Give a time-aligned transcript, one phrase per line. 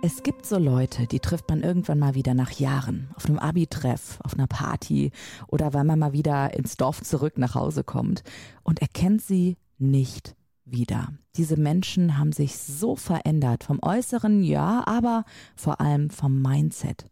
[0.00, 3.10] Es gibt so Leute, die trifft man irgendwann mal wieder nach Jahren.
[3.16, 5.10] Auf einem Abi-Treff, auf einer Party
[5.48, 8.22] oder weil man mal wieder ins Dorf zurück nach Hause kommt
[8.62, 11.12] und erkennt sie nicht wieder.
[11.34, 15.24] Diese Menschen haben sich so verändert, vom Äußeren ja, aber
[15.56, 17.06] vor allem vom Mindset.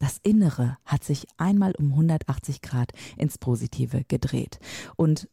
[0.00, 4.58] Das Innere hat sich einmal um 180 Grad ins Positive gedreht.
[4.96, 5.28] Und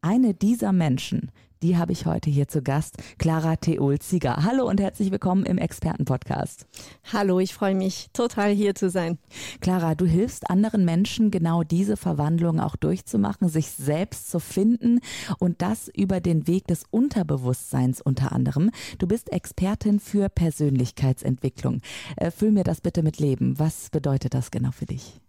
[0.00, 1.30] eine dieser Menschen,
[1.60, 4.44] die habe ich heute hier zu Gast, Clara Theol-Zieger.
[4.44, 6.66] Hallo und herzlich willkommen im Expertenpodcast.
[7.12, 9.18] Hallo, ich freue mich total hier zu sein.
[9.60, 15.00] Clara, du hilfst anderen Menschen genau diese Verwandlung auch durchzumachen, sich selbst zu finden
[15.40, 18.70] und das über den Weg des Unterbewusstseins unter anderem.
[18.98, 21.80] Du bist Expertin für Persönlichkeitsentwicklung.
[22.16, 23.58] Äh, füll mir das bitte mit Leben.
[23.58, 25.20] Was bedeutet das genau für dich?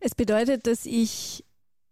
[0.00, 1.44] Es bedeutet, dass ich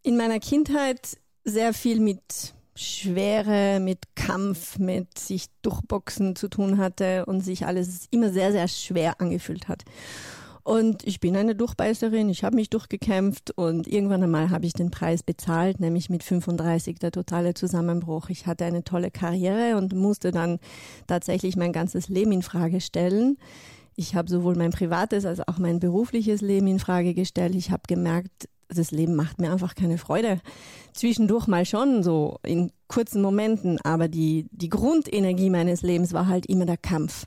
[0.02, 7.24] in meiner Kindheit sehr viel mit Schwere, mit Kampf, mit sich durchboxen zu tun hatte
[7.24, 9.84] und sich alles immer sehr, sehr schwer angefühlt hat.
[10.62, 14.90] Und ich bin eine Durchbeißerin, ich habe mich durchgekämpft und irgendwann einmal habe ich den
[14.90, 18.30] Preis bezahlt, nämlich mit 35 der totale Zusammenbruch.
[18.30, 20.58] Ich hatte eine tolle Karriere und musste dann
[21.06, 23.38] tatsächlich mein ganzes Leben in Frage stellen.
[23.94, 27.54] Ich habe sowohl mein privates als auch mein berufliches Leben in Frage gestellt.
[27.54, 30.40] Ich habe gemerkt, das Leben macht mir einfach keine Freude.
[30.92, 36.46] Zwischendurch mal schon, so in kurzen Momenten, aber die, die Grundenergie meines Lebens war halt
[36.46, 37.26] immer der Kampf.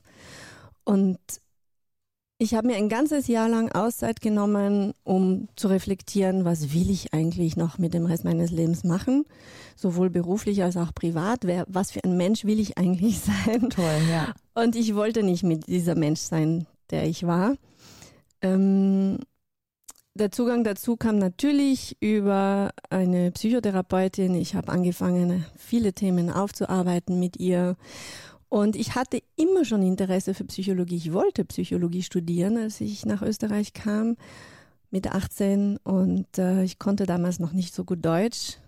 [0.84, 1.18] Und
[2.42, 7.12] ich habe mir ein ganzes Jahr lang Auszeit genommen, um zu reflektieren, was will ich
[7.12, 9.26] eigentlich noch mit dem Rest meines Lebens machen,
[9.76, 11.40] sowohl beruflich als auch privat.
[11.42, 13.68] Wer, was für ein Mensch will ich eigentlich sein?
[13.68, 14.32] Toll, ja.
[14.54, 17.56] Und ich wollte nicht mit dieser Mensch sein, der ich war.
[18.40, 19.18] Ähm,
[20.14, 24.34] der Zugang dazu kam natürlich über eine Psychotherapeutin.
[24.34, 27.76] Ich habe angefangen, viele Themen aufzuarbeiten mit ihr.
[28.48, 30.96] Und ich hatte immer schon Interesse für Psychologie.
[30.96, 34.16] Ich wollte Psychologie studieren, als ich nach Österreich kam
[34.90, 38.58] mit 18 und äh, ich konnte damals noch nicht so gut Deutsch,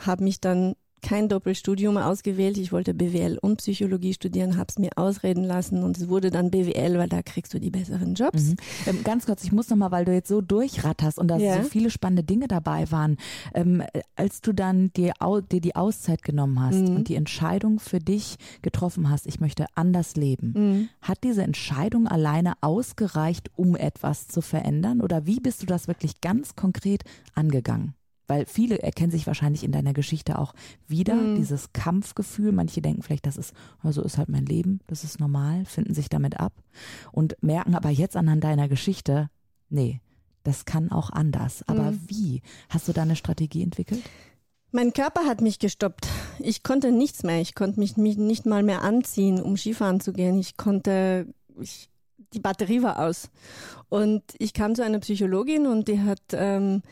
[0.00, 0.74] habe mich dann
[1.04, 2.56] kein Doppelstudium ausgewählt.
[2.56, 6.50] Ich wollte BWL und Psychologie studieren, habe es mir ausreden lassen und es wurde dann
[6.50, 8.42] BWL, weil da kriegst du die besseren Jobs.
[8.42, 8.56] Mhm.
[8.86, 11.62] Ähm, ganz kurz, ich muss noch mal, weil du jetzt so durchratterst und da ja.
[11.62, 13.18] so viele spannende Dinge dabei waren.
[13.52, 13.82] Ähm,
[14.16, 15.12] als du dann dir,
[15.52, 16.96] dir, die Auszeit genommen hast mhm.
[16.96, 20.88] und die Entscheidung für dich getroffen hast, ich möchte anders leben, mhm.
[21.02, 25.02] hat diese Entscheidung alleine ausgereicht, um etwas zu verändern?
[25.02, 27.02] Oder wie bist du das wirklich ganz konkret
[27.34, 27.94] angegangen?
[28.26, 30.54] Weil viele erkennen sich wahrscheinlich in deiner Geschichte auch
[30.86, 31.36] wieder, mhm.
[31.36, 32.52] dieses Kampfgefühl.
[32.52, 35.94] Manche denken vielleicht, das ist, so also ist halt mein Leben, das ist normal, finden
[35.94, 36.52] sich damit ab
[37.12, 39.30] und merken aber jetzt anhand deiner Geschichte,
[39.68, 40.00] nee,
[40.42, 41.64] das kann auch anders.
[41.66, 42.00] Aber mhm.
[42.06, 42.42] wie?
[42.68, 44.02] Hast du da eine Strategie entwickelt?
[44.70, 46.08] Mein Körper hat mich gestoppt.
[46.40, 47.40] Ich konnte nichts mehr.
[47.40, 50.38] Ich konnte mich nicht mal mehr anziehen, um Skifahren zu gehen.
[50.38, 51.88] Ich konnte, ich,
[52.32, 53.30] die Batterie war aus.
[53.88, 56.82] Und ich kam zu einer Psychologin und die hat ähm,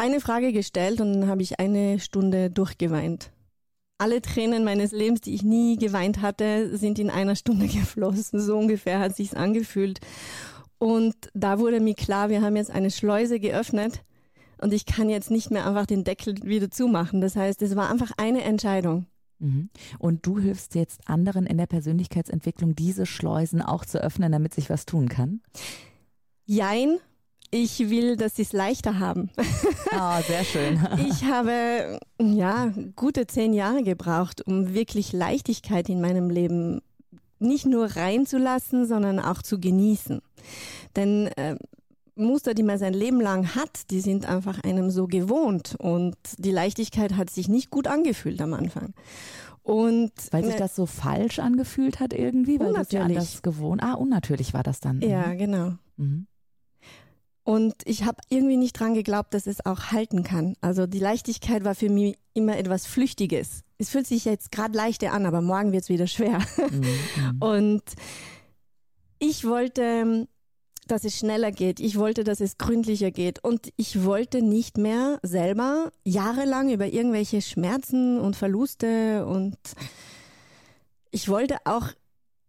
[0.00, 3.30] eine Frage gestellt und dann habe ich eine Stunde durchgeweint.
[3.98, 8.40] Alle Tränen meines Lebens, die ich nie geweint hatte, sind in einer Stunde geflossen.
[8.40, 10.00] So ungefähr hat sich's angefühlt.
[10.78, 14.02] Und da wurde mir klar, wir haben jetzt eine Schleuse geöffnet
[14.62, 17.20] und ich kann jetzt nicht mehr einfach den Deckel wieder zumachen.
[17.20, 19.04] Das heißt, es war einfach eine Entscheidung.
[19.38, 19.68] Mhm.
[19.98, 24.70] Und du hilfst jetzt anderen in der Persönlichkeitsentwicklung, diese Schleusen auch zu öffnen, damit sich
[24.70, 25.42] was tun kann?
[26.46, 26.98] Jein,
[27.50, 29.30] ich will, dass sie es leichter haben.
[29.92, 30.78] Ah, sehr schön.
[31.08, 36.80] ich habe ja gute zehn Jahre gebraucht, um wirklich Leichtigkeit in meinem Leben
[37.40, 40.22] nicht nur reinzulassen, sondern auch zu genießen.
[40.94, 41.56] Denn äh,
[42.14, 46.52] Muster, die man sein Leben lang hat, die sind einfach einem so gewohnt und die
[46.52, 48.94] Leichtigkeit hat sich nicht gut angefühlt am Anfang.
[49.62, 53.82] Und weil sich ne das so falsch angefühlt hat irgendwie, weil du ja anders gewohnt.
[53.82, 55.00] Ah, unnatürlich war das dann.
[55.00, 55.38] Ja, mhm.
[55.38, 55.72] genau.
[55.96, 56.26] Mhm.
[57.50, 60.54] Und ich habe irgendwie nicht dran geglaubt, dass es auch halten kann.
[60.60, 63.64] Also die Leichtigkeit war für mich immer etwas Flüchtiges.
[63.76, 66.38] Es fühlt sich jetzt gerade leichter an, aber morgen wird es wieder schwer.
[66.70, 67.40] Mhm.
[67.40, 67.82] Und
[69.18, 70.28] ich wollte,
[70.86, 71.80] dass es schneller geht.
[71.80, 73.42] Ich wollte, dass es gründlicher geht.
[73.42, 79.58] Und ich wollte nicht mehr selber jahrelang über irgendwelche Schmerzen und Verluste und
[81.10, 81.88] ich wollte auch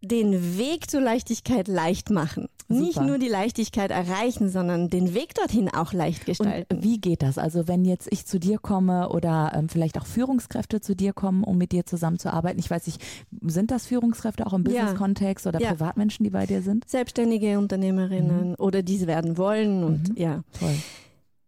[0.02, 2.48] den Weg zur Leichtigkeit leicht machen.
[2.68, 2.82] Super.
[2.82, 6.76] Nicht nur die Leichtigkeit erreichen, sondern den Weg dorthin auch leicht gestalten.
[6.76, 7.38] Und wie geht das?
[7.38, 11.44] Also wenn jetzt ich zu dir komme oder ähm, vielleicht auch Führungskräfte zu dir kommen,
[11.44, 12.60] um mit dir zusammenzuarbeiten.
[12.60, 13.02] Ich weiß nicht,
[13.42, 15.72] sind das Führungskräfte auch im Business-Kontext oder ja.
[15.72, 16.90] Privatmenschen, die bei dir sind?
[16.90, 18.56] Selbstständige Unternehmerinnen mhm.
[18.58, 20.18] oder die es werden wollen und mhm.
[20.18, 20.44] ja.
[20.58, 20.76] Toll.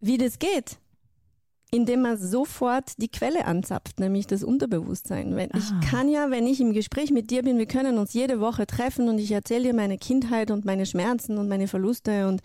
[0.01, 0.77] Wie das geht,
[1.73, 5.35] indem man sofort die Quelle anzapft, nämlich das Unterbewusstsein.
[5.35, 5.79] Wenn, ich ah.
[5.89, 9.09] kann ja, wenn ich im Gespräch mit dir bin, wir können uns jede Woche treffen
[9.09, 12.41] und ich erzähle dir meine Kindheit und meine Schmerzen und meine Verluste und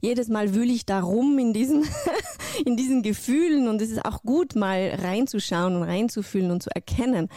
[0.00, 1.84] jedes Mal wühle ich da rum in diesen,
[2.64, 7.28] in diesen Gefühlen und es ist auch gut, mal reinzuschauen und reinzufühlen und zu erkennen.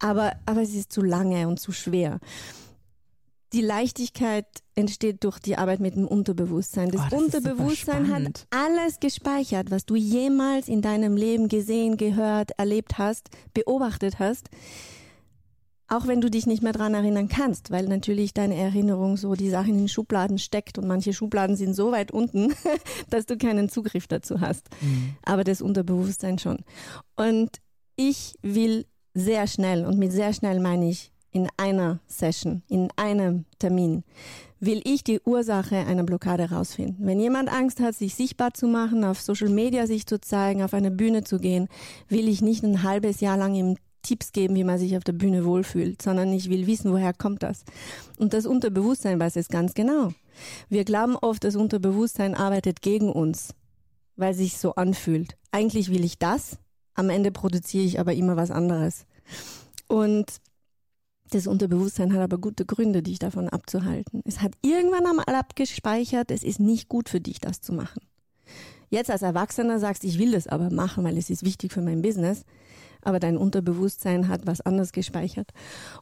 [0.00, 2.18] Aber, aber es ist zu lange und zu schwer
[3.52, 6.90] die Leichtigkeit entsteht durch die Arbeit mit dem Unterbewusstsein.
[6.90, 12.52] Das, oh, das Unterbewusstsein hat alles gespeichert, was du jemals in deinem Leben gesehen, gehört,
[12.58, 14.48] erlebt hast, beobachtet hast.
[15.90, 19.48] Auch wenn du dich nicht mehr dran erinnern kannst, weil natürlich deine Erinnerung so die
[19.48, 22.54] Sachen in den Schubladen steckt und manche Schubladen sind so weit unten,
[23.10, 24.68] dass du keinen Zugriff dazu hast.
[24.82, 25.16] Mhm.
[25.22, 26.58] Aber das Unterbewusstsein schon.
[27.16, 27.50] Und
[27.96, 28.84] ich will
[29.14, 34.04] sehr schnell, und mit sehr schnell meine ich in einer Session, in einem Termin,
[34.60, 37.06] will ich die Ursache einer Blockade herausfinden.
[37.06, 40.74] Wenn jemand Angst hat, sich sichtbar zu machen, auf Social Media sich zu zeigen, auf
[40.74, 41.68] eine Bühne zu gehen,
[42.08, 45.12] will ich nicht ein halbes Jahr lang ihm Tipps geben, wie man sich auf der
[45.12, 47.64] Bühne wohlfühlt, sondern ich will wissen, woher kommt das.
[48.16, 50.12] Und das Unterbewusstsein weiß es ganz genau.
[50.68, 53.54] Wir glauben oft, das Unterbewusstsein arbeitet gegen uns,
[54.16, 55.36] weil es sich so anfühlt.
[55.50, 56.58] Eigentlich will ich das,
[56.94, 59.04] am Ende produziere ich aber immer was anderes.
[59.88, 60.26] Und
[61.30, 64.22] das Unterbewusstsein hat aber gute Gründe, dich davon abzuhalten.
[64.24, 68.00] Es hat irgendwann einmal abgespeichert, es ist nicht gut für dich, das zu machen.
[68.90, 72.02] Jetzt als Erwachsener sagst, ich will das aber machen, weil es ist wichtig für mein
[72.02, 72.44] Business.
[73.02, 75.50] Aber dein Unterbewusstsein hat was anderes gespeichert.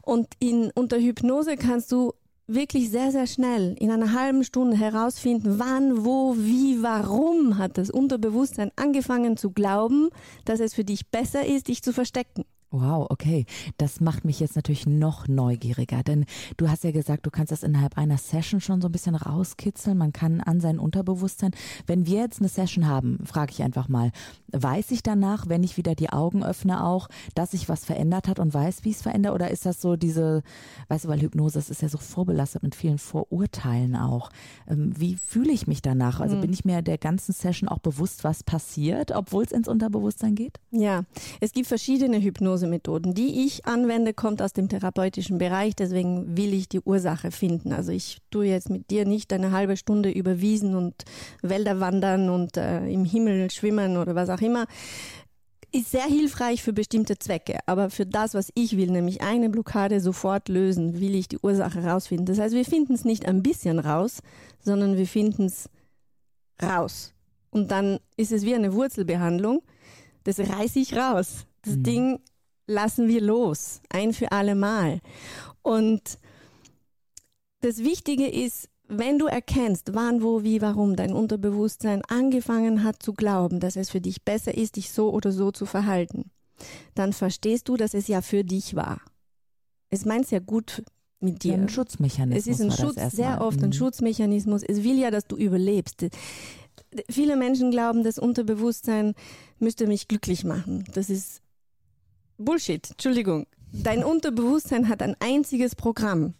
[0.01, 2.13] Und in, unter Hypnose kannst du
[2.47, 7.89] wirklich sehr, sehr schnell in einer halben Stunde herausfinden, wann, wo, wie, warum hat das
[7.89, 10.09] Unterbewusstsein angefangen zu glauben,
[10.45, 12.45] dass es für dich besser ist, dich zu verstecken.
[12.79, 13.45] Wow, okay.
[13.77, 16.25] Das macht mich jetzt natürlich noch neugieriger, denn
[16.57, 19.97] du hast ja gesagt, du kannst das innerhalb einer Session schon so ein bisschen rauskitzeln.
[19.97, 21.51] Man kann an sein Unterbewusstsein.
[21.85, 24.11] Wenn wir jetzt eine Session haben, frage ich einfach mal,
[24.51, 28.39] weiß ich danach, wenn ich wieder die Augen öffne, auch, dass sich was verändert hat
[28.39, 29.33] und weiß, wie es verändert?
[29.33, 30.43] Oder ist das so diese,
[30.87, 34.29] weißt du, weil Hypnose, ist ja so vorbelastet mit vielen Vorurteilen auch.
[34.67, 36.19] Ähm, wie fühle ich mich danach?
[36.19, 36.41] Also mhm.
[36.41, 40.59] bin ich mir der ganzen Session auch bewusst, was passiert, obwohl es ins Unterbewusstsein geht?
[40.71, 41.03] Ja,
[41.39, 46.53] es gibt verschiedene Hypnose Hypnosemethoden, die ich anwende, kommt aus dem therapeutischen Bereich, deswegen will
[46.53, 47.73] ich die Ursache finden.
[47.73, 51.03] Also ich tue jetzt mit dir nicht eine halbe Stunde über Wiesen und
[51.41, 54.65] Wälder wandern und äh, im Himmel schwimmen oder was auch immer.
[55.73, 59.99] Ist sehr hilfreich für bestimmte Zwecke, aber für das, was ich will, nämlich eine Blockade
[59.99, 62.25] sofort lösen, will ich die Ursache rausfinden.
[62.25, 64.19] Das heißt, wir finden es nicht ein bisschen raus,
[64.63, 65.69] sondern wir finden es
[66.61, 67.13] raus.
[67.49, 69.61] Und dann ist es wie eine Wurzelbehandlung.
[70.23, 71.45] Das reiße ich raus.
[71.63, 71.83] Das mhm.
[71.83, 72.19] Ding
[72.67, 74.99] lassen wir los, ein für alle Mal.
[75.61, 76.19] Und
[77.61, 83.13] das Wichtige ist, wenn du erkennst, wann, wo, wie, warum dein Unterbewusstsein angefangen hat zu
[83.13, 86.31] glauben, dass es für dich besser ist, dich so oder so zu verhalten,
[86.95, 89.01] dann verstehst du, dass es ja für dich war.
[89.89, 90.83] Es meint ja gut
[91.19, 91.55] mit dir.
[91.55, 92.47] ein Schutzmechanismus.
[92.47, 93.73] Es ist ein Schutz, sehr oft ein mhm.
[93.73, 94.63] Schutzmechanismus.
[94.63, 96.07] Es will ja, dass du überlebst.
[97.09, 99.13] Viele Menschen glauben, das Unterbewusstsein
[99.59, 100.85] müsste mich glücklich machen.
[100.93, 101.41] Das ist
[102.37, 103.47] Bullshit, Entschuldigung.
[103.71, 106.33] Dein Unterbewusstsein hat ein einziges Programm,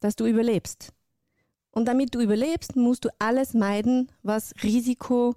[0.00, 0.92] dass du überlebst.
[1.70, 5.34] Und damit du überlebst, musst du alles meiden, was Risiko,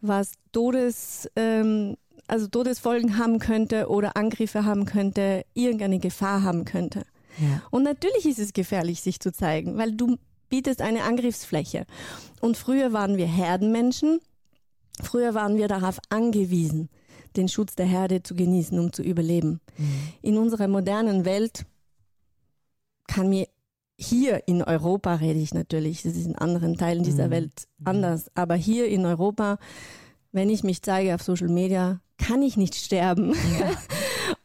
[0.00, 7.04] was Todes, ähm, also Todesfolgen haben könnte oder Angriffe haben könnte, irgendeine Gefahr haben könnte.
[7.38, 7.62] Ja.
[7.70, 10.16] Und natürlich ist es gefährlich, sich zu zeigen, weil du
[10.48, 11.84] bietest eine Angriffsfläche.
[12.40, 14.20] Und früher waren wir Herdenmenschen,
[15.02, 16.88] früher waren wir darauf angewiesen,
[17.32, 19.60] den Schutz der Herde zu genießen, um zu überleben.
[19.76, 20.12] Mhm.
[20.22, 21.64] In unserer modernen Welt
[23.06, 23.46] kann mir
[23.98, 27.32] hier in Europa rede ich natürlich, das ist in anderen Teilen dieser mhm.
[27.32, 29.58] Welt anders, aber hier in Europa,
[30.32, 33.34] wenn ich mich zeige auf Social Media, kann ich nicht sterben.
[33.60, 33.72] Ja.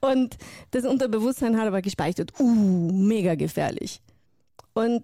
[0.12, 0.38] Und
[0.72, 4.02] das Unterbewusstsein hat aber gespeichert, uh, mega gefährlich.
[4.74, 5.04] Und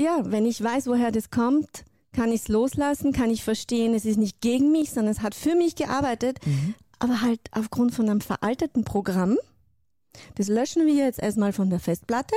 [0.00, 4.04] ja, wenn ich weiß, woher das kommt, kann ich es loslassen, kann ich verstehen, es
[4.04, 8.08] ist nicht gegen mich, sondern es hat für mich gearbeitet, mhm aber halt aufgrund von
[8.08, 9.36] einem veralteten Programm.
[10.34, 12.34] Das löschen wir jetzt erstmal von der Festplatte,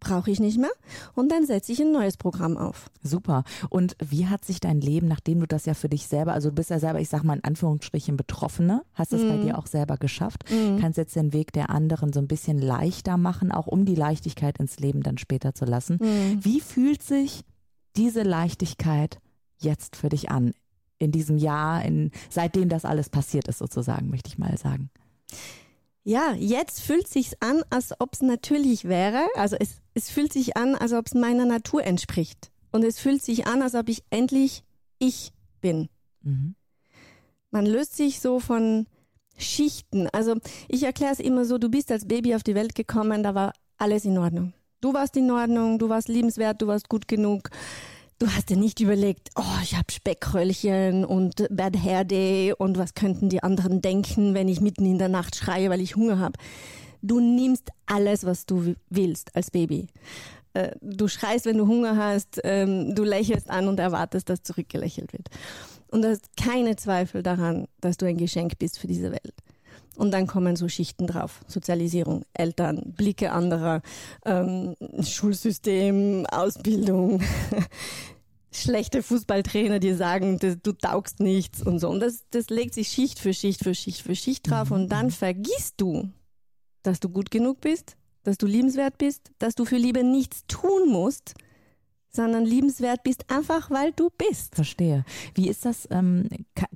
[0.00, 0.72] brauche ich nicht mehr
[1.14, 2.90] und dann setze ich ein neues Programm auf.
[3.02, 3.44] Super.
[3.70, 6.56] Und wie hat sich dein Leben, nachdem du das ja für dich selber, also du
[6.56, 9.28] bist ja selber, ich sag mal in Anführungsstrichen Betroffene, hast es mm.
[9.28, 9.42] bei mhm.
[9.42, 10.78] dir auch selber geschafft, mm.
[10.78, 14.58] kannst jetzt den Weg der anderen so ein bisschen leichter machen, auch um die Leichtigkeit
[14.58, 15.98] ins Leben dann später zu lassen.
[16.00, 16.44] Mm.
[16.44, 17.44] Wie fühlt sich
[17.96, 19.20] diese Leichtigkeit
[19.58, 20.52] jetzt für dich an?
[21.02, 24.90] In diesem Jahr, in, seitdem das alles passiert ist, sozusagen, möchte ich mal sagen.
[26.04, 29.26] Ja, jetzt fühlt sich's an, als ob es natürlich wäre.
[29.36, 32.50] Also es, es fühlt sich an, als ob es meiner Natur entspricht.
[32.72, 34.64] Und es fühlt sich an, als ob ich endlich
[34.98, 35.88] ich bin.
[36.22, 36.54] Mhm.
[37.50, 38.86] Man löst sich so von
[39.36, 40.08] Schichten.
[40.12, 40.36] Also
[40.68, 43.52] ich erkläre es immer so, du bist als Baby auf die Welt gekommen, da war
[43.76, 44.52] alles in Ordnung.
[44.80, 47.50] Du warst in Ordnung, du warst liebenswert, du warst gut genug.
[48.22, 52.94] Du hast dir nicht überlegt, oh, ich habe Speckröllchen und Bad Hair Day und was
[52.94, 56.38] könnten die anderen denken, wenn ich mitten in der Nacht schreie, weil ich Hunger habe.
[57.02, 59.88] Du nimmst alles, was du willst als Baby.
[60.54, 65.12] Äh, du schreist, wenn du Hunger hast, ähm, du lächelst an und erwartest, dass zurückgelächelt
[65.12, 65.26] wird.
[65.88, 69.34] Und du hast keine Zweifel daran, dass du ein Geschenk bist für diese Welt.
[69.96, 71.40] Und dann kommen so Schichten drauf.
[71.46, 73.82] Sozialisierung, Eltern, Blicke anderer,
[74.24, 77.20] ähm, Schulsystem, Ausbildung,
[78.52, 81.88] schlechte Fußballtrainer, die sagen, du taugst nichts und so.
[81.88, 84.70] Und das, das legt sich Schicht für Schicht für Schicht für Schicht drauf.
[84.70, 84.76] Mhm.
[84.76, 86.10] Und dann vergisst du,
[86.82, 90.88] dass du gut genug bist, dass du liebenswert bist, dass du für Liebe nichts tun
[90.88, 91.34] musst,
[92.14, 94.54] sondern liebenswert bist, einfach weil du bist.
[94.54, 95.04] Verstehe.
[95.34, 95.88] Wie ist das?
[95.90, 96.28] Ähm,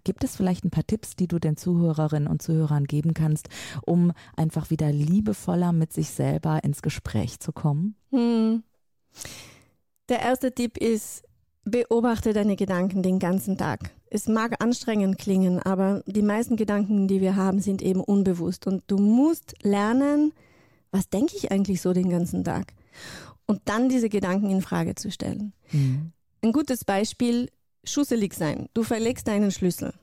[0.03, 3.49] gibt es vielleicht ein paar Tipps, die du den Zuhörerinnen und Zuhörern geben kannst,
[3.85, 7.97] um einfach wieder liebevoller mit sich selber ins Gespräch zu kommen?
[8.11, 8.63] Hm.
[10.09, 11.23] Der erste Tipp ist,
[11.67, 13.91] beobachte deine Gedanken den ganzen Tag.
[14.09, 18.67] Es mag anstrengend klingen, aber die meisten Gedanken, die wir haben, sind eben unbewusst.
[18.67, 20.33] Und du musst lernen,
[20.91, 22.73] was denke ich eigentlich so den ganzen Tag?
[23.47, 25.53] und dann diese Gedanken in Frage zu stellen.
[25.73, 26.13] Mhm.
[26.43, 27.51] Ein gutes Beispiel,
[27.85, 28.69] schusselig sein.
[28.75, 29.95] Du verlegst deinen Schlüssel.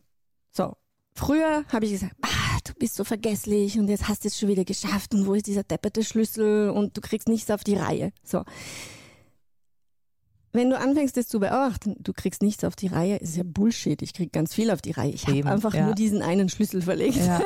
[0.51, 0.75] So.
[1.15, 4.50] Früher habe ich gesagt, ah, du bist so vergesslich und jetzt hast du es schon
[4.50, 8.12] wieder geschafft und wo ist dieser depperte Schlüssel und du kriegst nichts auf die Reihe.
[8.24, 8.43] So.
[10.55, 14.00] Wenn du anfängst, das zu beobachten, du kriegst nichts auf die Reihe, ist ja Bullshit.
[14.03, 15.12] Ich krieg ganz viel auf die Reihe.
[15.12, 15.86] Ich habe einfach ja.
[15.86, 17.17] nur diesen einen Schlüssel verlegt.
[17.17, 17.41] Ja.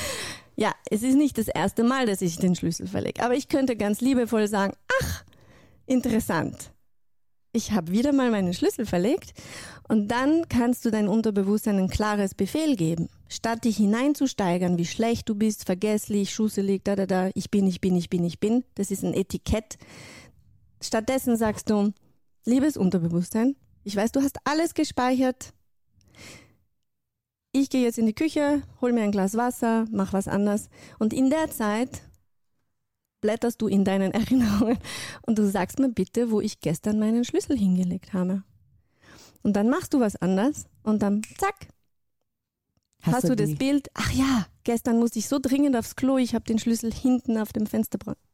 [0.56, 3.22] ja, es ist nicht das erste Mal, dass ich den Schlüssel verlege.
[3.22, 5.24] Aber ich könnte ganz liebevoll sagen, ach,
[5.86, 6.72] interessant.
[7.52, 9.34] Ich habe wieder mal meinen Schlüssel verlegt
[9.88, 13.08] und dann kannst du dein Unterbewusstsein ein klares Befehl geben.
[13.28, 17.80] Statt dich hineinzusteigern, wie schlecht du bist, vergesslich, schusselig, da, da, da, ich bin, ich
[17.80, 18.64] bin, ich bin, ich bin.
[18.74, 19.78] Das ist ein Etikett.
[20.82, 21.92] Stattdessen sagst du,
[22.44, 25.52] liebes Unterbewusstsein, ich weiß, du hast alles gespeichert.
[27.52, 30.68] Ich gehe jetzt in die Küche, hol mir ein Glas Wasser, mach was anderes.
[30.98, 32.02] Und in der Zeit
[33.20, 34.78] blätterst du in deinen Erinnerungen
[35.22, 38.42] und du sagst mir bitte, wo ich gestern meinen Schlüssel hingelegt habe.
[39.42, 41.68] Und dann machst du was anders und dann zack.
[43.02, 43.88] Hast, hast du, du das Bild?
[43.94, 47.52] Ach ja, gestern musste ich so dringend aufs Klo, ich habe den Schlüssel hinten auf
[47.52, 47.66] dem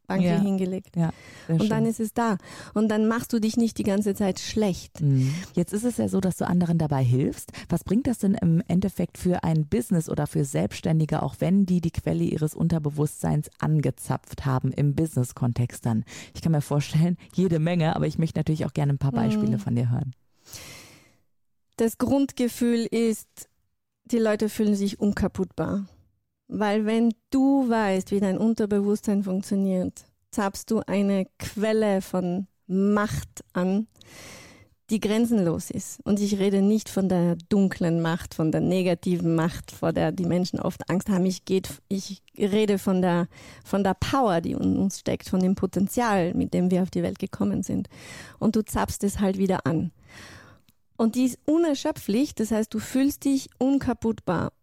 [0.05, 0.39] Fensterbank ja.
[0.39, 0.95] hingelegt.
[0.95, 1.11] Ja,
[1.47, 1.69] und schön.
[1.69, 2.37] dann ist es da.
[2.73, 5.01] Und dann machst du dich nicht die ganze Zeit schlecht.
[5.01, 5.33] Mhm.
[5.53, 7.51] Jetzt ist es ja so, dass du anderen dabei hilfst.
[7.69, 11.81] Was bringt das denn im Endeffekt für ein Business oder für Selbstständige, auch wenn die
[11.81, 16.03] die Quelle ihres Unterbewusstseins angezapft haben im Business-Kontext dann?
[16.33, 19.17] Ich kann mir vorstellen, jede Menge, aber ich möchte natürlich auch gerne ein paar mhm.
[19.17, 19.59] Beispiele mhm.
[19.59, 20.13] von dir hören.
[21.77, 23.49] Das Grundgefühl ist,
[24.05, 25.87] die Leute fühlen sich unkaputtbar.
[26.47, 33.87] Weil wenn du weißt, wie dein Unterbewusstsein funktioniert, zapfst du eine Quelle von Macht an,
[34.91, 35.99] die grenzenlos ist.
[36.03, 40.25] Und ich rede nicht von der dunklen Macht, von der negativen Macht, vor der die
[40.25, 41.25] Menschen oft Angst haben.
[41.25, 43.27] Ich, geht, ich rede von der,
[43.63, 47.01] von der Power, die in uns steckt, von dem Potenzial, mit dem wir auf die
[47.01, 47.87] Welt gekommen sind.
[48.37, 49.91] Und du zapfst es halt wieder an.
[50.97, 54.53] Und die ist unerschöpflich, das heißt, du fühlst dich unkaputtbar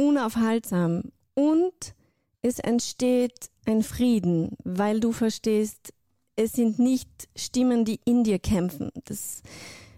[0.00, 1.02] unaufhaltsam
[1.34, 1.94] und
[2.42, 5.92] es entsteht ein Frieden, weil du verstehst,
[6.36, 8.90] es sind nicht Stimmen, die in dir kämpfen.
[9.04, 9.42] Das,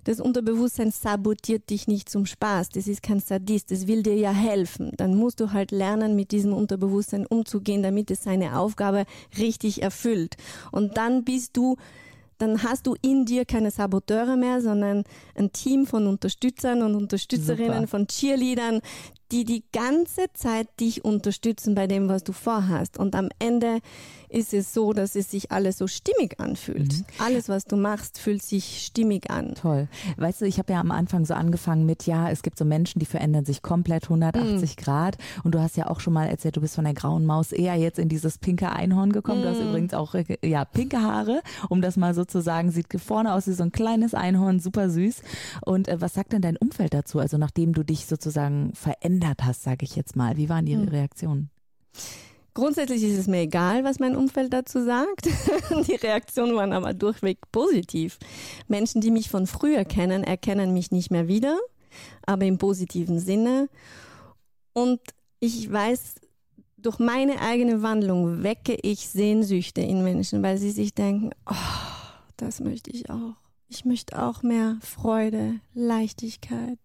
[0.03, 2.71] das Unterbewusstsein sabotiert dich nicht zum Spaß.
[2.71, 3.71] Das ist kein Sadist.
[3.71, 4.91] Das will dir ja helfen.
[4.97, 9.05] Dann musst du halt lernen, mit diesem Unterbewusstsein umzugehen, damit es seine Aufgabe
[9.39, 10.37] richtig erfüllt.
[10.73, 11.77] Und dann bist du
[12.43, 15.05] dann hast du in dir keine Saboteure mehr, sondern
[15.37, 17.87] ein Team von Unterstützern und Unterstützerinnen, Super.
[17.87, 18.81] von Cheerleadern,
[19.33, 22.99] die die ganze Zeit dich unterstützen bei dem, was du vorhast.
[22.99, 23.79] Und am Ende
[24.29, 26.93] ist es so, dass es sich alles so stimmig anfühlt.
[26.93, 27.05] Mhm.
[27.19, 29.55] Alles, was du machst, fühlt sich stimmig an.
[29.55, 29.89] Toll.
[30.19, 32.99] Weißt du, ich habe ja am Anfang so angefangen mit, ja, es gibt so Menschen,
[32.99, 34.83] die verändern sich komplett 180 mhm.
[34.83, 35.17] Grad.
[35.45, 37.77] Und du hast ja auch schon mal erzählt, du bist von der grauen Maus eher
[37.77, 39.41] jetzt in dieses pinke Einhorn gekommen.
[39.41, 39.45] Mhm.
[39.45, 39.69] Du hast mhm.
[39.69, 42.71] übrigens auch ja pinke Haare, um das mal so zu sagen.
[42.71, 45.23] Sieht vorne aus wie so ein kleines Einhorn, super süß.
[45.65, 47.19] Und äh, was sagt denn dein Umfeld dazu?
[47.19, 50.89] Also nachdem du dich sozusagen verändert hast, sage ich jetzt mal, wie waren die mhm.
[50.89, 51.51] Reaktionen?
[52.55, 55.27] Grundsätzlich ist es mir egal, was mein Umfeld dazu sagt.
[55.87, 58.19] die Reaktionen waren aber durchweg positiv.
[58.69, 61.59] Menschen, die mich von früher kennen, erkennen mich nicht mehr wieder,
[62.27, 63.71] aber im positiven Sinne.
[64.75, 65.01] Und
[65.41, 66.17] ich weiß,
[66.77, 71.55] durch meine eigene Wandlung wecke ich Sehnsüchte in Menschen, weil sie sich denken, oh,
[72.37, 73.37] das möchte ich auch.
[73.69, 76.79] Ich möchte auch mehr Freude, Leichtigkeit.